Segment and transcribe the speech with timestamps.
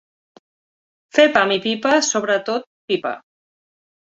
[1.17, 3.15] Fer pam i pipa, sobretot pipa.